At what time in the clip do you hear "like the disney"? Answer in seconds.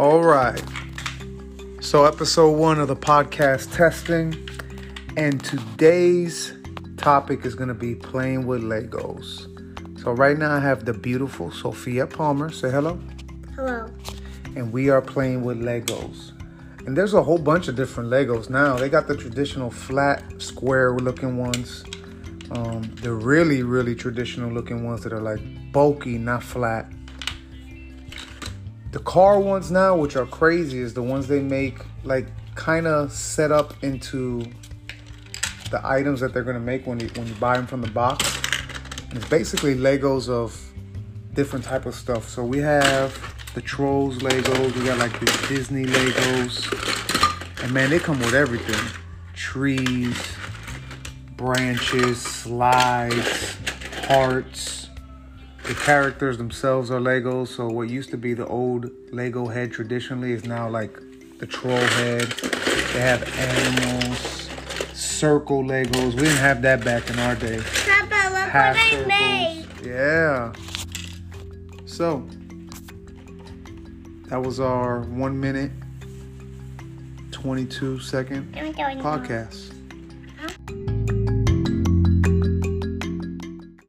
44.98-45.84